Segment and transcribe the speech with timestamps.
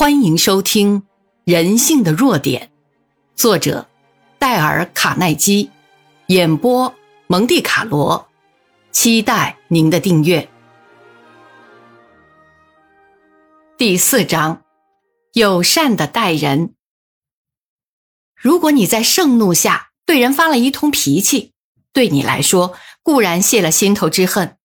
[0.00, 1.02] 欢迎收听
[1.44, 2.70] 《人性的弱点》，
[3.38, 3.86] 作者
[4.38, 5.70] 戴尔·卡耐基，
[6.28, 6.94] 演播
[7.26, 8.26] 蒙蒂卡罗。
[8.92, 10.48] 期待您的订阅。
[13.76, 14.62] 第四章：
[15.34, 16.72] 友善的待人。
[18.34, 21.52] 如果你在盛怒下对人发了一通脾气，
[21.92, 24.56] 对你来说固然泄了心头之恨，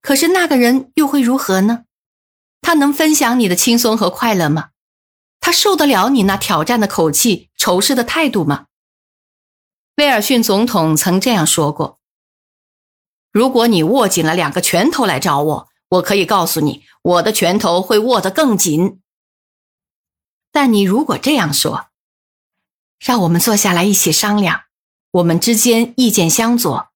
[0.00, 1.82] 可是那个人又会如何呢？
[2.60, 4.68] 他能分享你的轻松和快乐吗？
[5.46, 8.66] 他受得了你那挑战的口气、仇视的态度吗？
[9.94, 12.00] 威尔逊总统曾这样说过
[13.30, 19.00] ：“如果你握紧了两个拳头来找我，我可以告诉你，我的拳头会握得更紧。
[20.50, 21.90] 但你如果这样说，
[22.98, 24.62] 让我们坐下来一起商量，
[25.12, 26.88] 我们之间意见相左，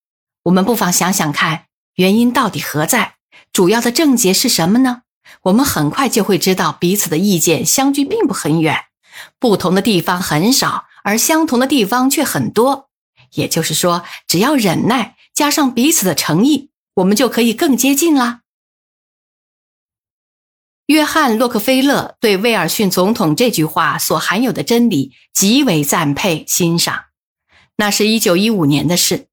[0.43, 3.15] 我们不妨想想看，原因到底何在？
[3.53, 5.03] 主要的症结是什么呢？”
[5.43, 8.77] 我们很快就会知道彼此的意见相距并不很远，
[9.39, 12.89] 不同的地方很少，而相同的地方却很多。
[13.35, 18.41] 也就是说，只要忍耐加上彼此的诚意，我们就可以更接近啦。
[20.87, 27.05] 约翰·洛克菲勒对威尔逊总统这句话所含有的真理极为赞佩欣赏。
[27.77, 29.29] 那是一九一五年的事，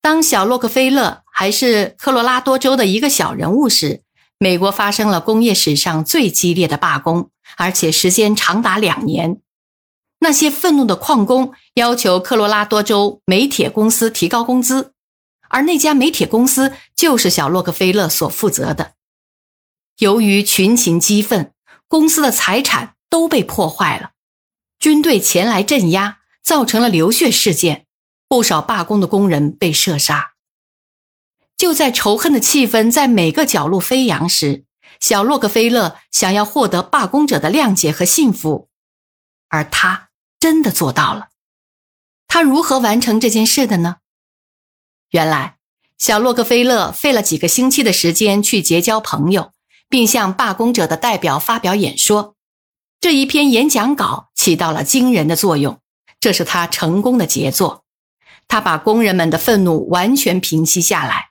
[0.00, 4.02] 当小洛克菲勒还是科罗拉多州的一个小人物时。
[4.38, 9.40] 美国发生了工业史上最激烈的罢工，而且时间长达两年。
[10.20, 14.94] 那些愤怒的矿工要求科罗拉多州煤铁公司提高工资，
[15.48, 18.94] 而那家煤铁公司就是小洛克菲勒所负责的。
[19.98, 21.52] 由于群情激愤，
[21.88, 24.10] 公司的财产都被破坏了，
[24.78, 27.86] 军队前来镇压，造成了流血事件，
[28.28, 30.34] 不少罢工的工人被射杀。
[31.58, 34.64] 就在仇恨的气氛在每个角落飞扬时，
[35.00, 38.68] 小洛克菲勒想要获得罢工者的谅解和幸福，
[39.48, 41.30] 而他真的做到了。
[42.28, 43.96] 他如何完成这件事的呢？
[45.10, 45.56] 原来，
[45.98, 49.52] 小洛克菲勒费了几个星期的时间去结交朋友，
[49.88, 52.36] 并向罢工者的代表发表演说。
[53.00, 55.80] 这一篇演讲稿起到了惊人的作用，
[56.20, 57.84] 这是他成功的杰作。
[58.46, 61.27] 他把工人们的愤怒完全平息下来。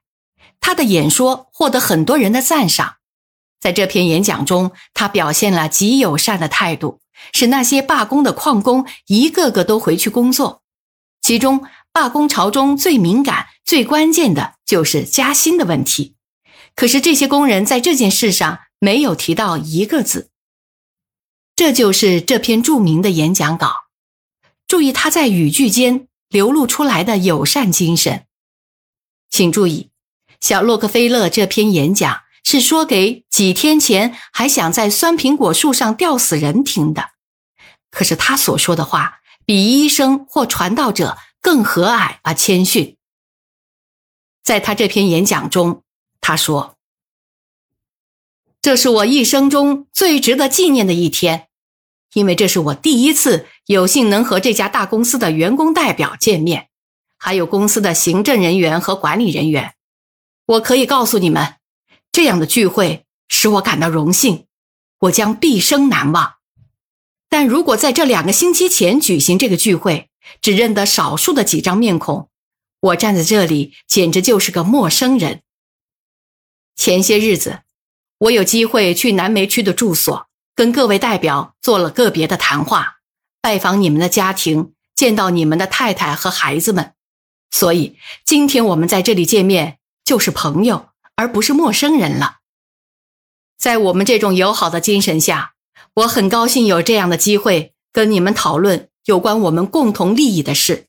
[0.67, 2.97] 他的演说获得很多人的赞赏，
[3.57, 6.99] 在这篇演讲中，他表现了极友善的态度，
[7.31, 10.63] 使那些罢工的矿工一个个都回去工作。
[11.21, 16.17] 其中，罢工潮中最敏感、最关键的就是加薪的问题。
[16.75, 20.31] 可是，这些工人在这件事上没有提到一个字。
[21.55, 23.71] 这就是这篇著名的演讲稿。
[24.67, 28.25] 注意他在语句间流露出来的友善精神。
[29.29, 29.91] 请注意。
[30.39, 37.09] 小洛克菲勒这篇演讲是说给几天前还想在酸苹果树上吊死人听的，
[37.91, 42.95] 可是他所说的话比医生或传道者更和蔼而谦逊。
[44.43, 45.83] 在他这篇演讲中，
[46.21, 46.77] 他说
[48.61, 51.47] ：“这是我一生中最值得纪念的一天，
[52.13, 56.69] 因为这是我第一次有幸能和这家大公司的员工代表见面，
[57.17, 59.73] 还有公司的行政人员和管理人员。”
[60.47, 61.55] 我可以告诉你们，
[62.09, 64.45] 这样的聚会使我感到荣幸，
[64.99, 66.35] 我将毕生难忘。
[67.27, 70.09] 但如果在这两个星期前举行这个聚会，
[70.41, 72.29] 只认得少数的几张面孔，
[72.79, 75.41] 我站在这里简直就是个陌生人。
[76.77, 77.63] 前些日子，
[78.19, 82.99] 我有机会去南梅区的住所，跟各位代表做了个别的谈话，
[83.41, 86.93] 拜访你们的家庭，见到你们的太太和孩子们。
[87.51, 89.79] 所以今天我们在这里见面。
[90.07, 92.37] 就是朋友，而不是陌生人了。
[93.57, 95.55] 在我们这种友好的精神下，
[95.95, 100.85] 我很高兴有这样的机会跟你们讨论有关我们共同利益的事。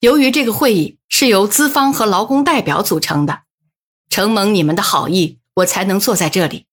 [0.00, 3.44] 由于这个会议是由资方和劳工代表组成的，
[4.10, 6.66] 承蒙你们的好意，我才能坐在这里。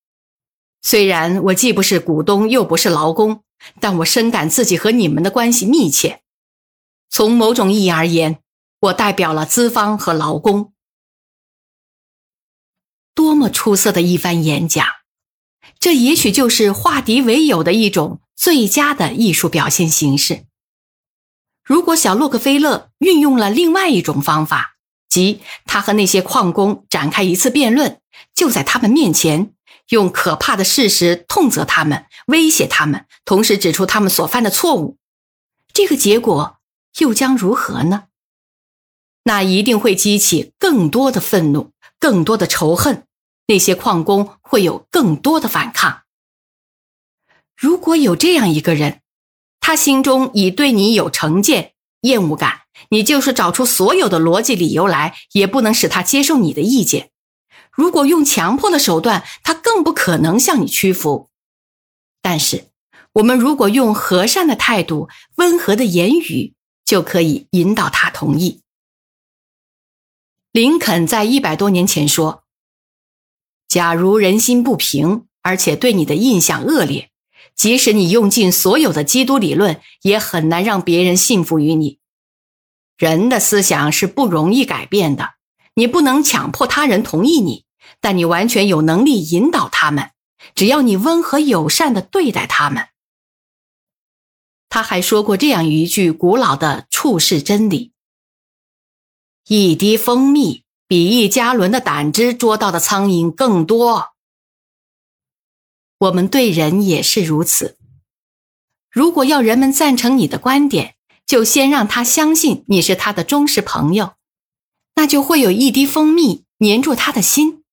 [0.81, 3.43] 虽然我既不是股东，又不是劳工，
[3.79, 6.21] 但我深感自己和你们的关系密切。
[7.09, 8.39] 从某种意义而言，
[8.81, 10.73] 我代表了资方和劳工。
[13.17, 14.85] 多么出色的一番演讲！
[15.79, 20.45] 这也许就是化敌为友的一种最佳的艺术表现形式。
[21.63, 24.75] 如果小洛克菲勒运用了另外一种方法，
[25.09, 27.99] 即他和那些矿工展开一次辩论，
[28.35, 29.55] 就在他们面前
[29.89, 34.97] 用可怕的事实痛责他们、威胁他们，同时指出他们所犯的错误，
[35.73, 36.57] 这个结果
[36.99, 38.03] 又将如何呢？
[39.23, 43.06] 那一定会激起更多的愤怒，更多的仇恨。
[43.47, 46.03] 那些矿工会有更多的反抗。
[47.55, 49.01] 如果有这样一个人，
[49.59, 57.11] 他心中已对你有成见、厌恶感，你就是找出所有的逻辑理由来，也不能使他接受你的意见。
[57.71, 61.29] 如果用强迫的手段，他更不可能向你屈服。
[62.21, 62.69] 但是，
[63.13, 66.53] 我们如果用和善的态度、温和的言语，
[66.83, 68.61] 就可以引导他同意。
[70.51, 72.43] 林肯在一百多年前说
[73.67, 77.09] ：“假如人心不平，而且对你的印象恶劣。”
[77.55, 81.97] 即使你用尽所有的基督理论，也很难让别人信服于你。
[82.99, 85.33] 人的思想是不容易改变的，
[85.73, 87.65] 你不能强迫他人同意你，
[87.99, 90.11] 但你完全有能力引导他们，
[90.53, 92.89] 只要你温和友善的对待他们。
[94.69, 97.91] 他还说过这样一句古老的处世真理：
[99.47, 104.13] 一滴蜂蜜比一加仑的胆汁捉到的苍蝇更多。
[105.99, 107.77] 我们对人也是如此。
[108.89, 110.95] 如果要人们赞成你的观点，
[111.25, 114.13] 就先让他相信你是他的忠实朋友，
[114.95, 117.63] 那就会有一滴蜂蜜粘住他的心，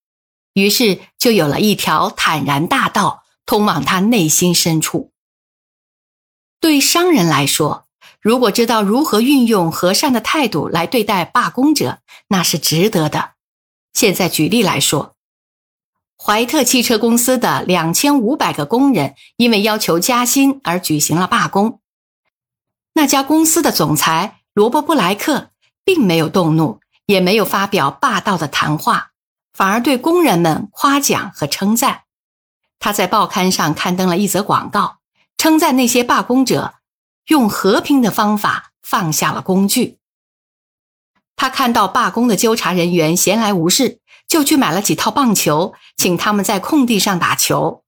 [0.55, 5.12] 于是就有了一条坦然大道通往他内心深处。
[6.58, 7.83] 对商人来说，
[8.24, 11.98] 如果知道如何运用和善的态度来对待罢工者，
[12.28, 13.32] 那是值得的。
[13.92, 15.14] 现在举例来说。
[16.16, 21.80] 怀特汽车公司的两千五百个工人因为要求加薪而举行了罢工。
[22.94, 25.50] 那家公司的总裁罗伯·布莱克
[25.84, 29.10] 并没有动怒，也没有发表霸道的谈话，
[29.52, 32.04] 反而对工人们夸奖和称赞。
[32.78, 35.00] 他在报刊上刊登了一则广告，
[35.36, 36.76] 称赞那些罢工者
[37.26, 39.98] 用和平的方法放下了工具。
[41.36, 44.00] 他看到罢工的纠察人员闲来无事。
[44.26, 47.84] 就去买了几套棒球，请他们在空地上打球。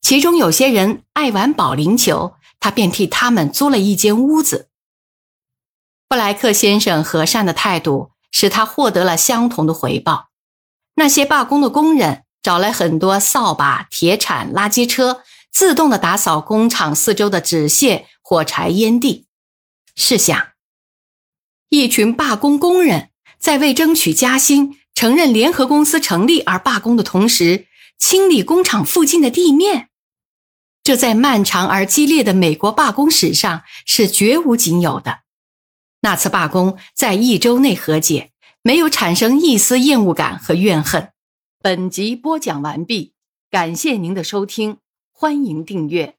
[0.00, 4.68] 其中有些人爱玩保龄球，他便替他们租了一间屋子。
[6.08, 10.28] 布莱克先生和善的态度使他获得了相同的回报。
[10.94, 19.26] 那些罢工的工人找来很多扫把、铁铲、垃圾车，自动的打扫工厂四周的纸屑、火柴、烟蒂。
[19.94, 20.52] 试想，
[21.68, 24.78] 一群罢工工人在为争取加薪。
[24.94, 27.66] 承认联合公司成立而罢工的同时，
[27.98, 29.90] 清理工厂附近的地面，
[30.82, 35.20] 这在漫长而激烈的美国罢工史上是绝无仅有的。
[36.00, 38.32] 那次罢工在一周内和解，
[38.62, 41.12] 没有产生一丝厌恶感和怨恨。
[41.60, 43.12] 本集播讲完毕，
[43.50, 44.78] 感谢您的收听，
[45.10, 46.16] 欢迎订阅。